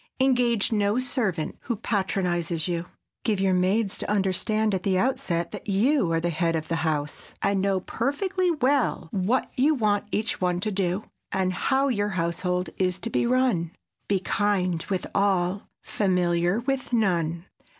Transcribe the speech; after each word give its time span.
Engage 0.19 0.71
no 0.71 0.97
servant 0.97 1.57
who 1.59 1.75
patronizes 1.75 2.67
you. 2.67 2.87
Give 3.23 3.39
your 3.39 3.53
maids 3.53 3.99
to 3.99 4.09
understand 4.09 4.73
at 4.73 4.81
the 4.81 4.97
outset 4.97 5.51
that 5.51 5.69
you 5.69 6.11
are 6.11 6.19
the 6.19 6.31
head 6.31 6.55
of 6.55 6.69
the 6.69 6.77
house, 6.77 7.35
and 7.43 7.61
know 7.61 7.81
perfectly 7.81 8.49
well 8.49 9.09
what 9.11 9.51
you 9.55 9.75
want 9.75 10.07
each 10.11 10.41
one 10.41 10.59
to 10.61 10.71
do, 10.71 11.03
and 11.31 11.53
how 11.53 11.87
your 11.87 12.09
household 12.09 12.71
is 12.77 12.97
to 12.97 13.11
be 13.11 13.27
run. 13.27 13.73
Be 14.07 14.17
kind 14.19 14.81
with 14.89 15.05
all—familiar 15.13 16.61
with 16.61 16.91
none. 16.93 17.45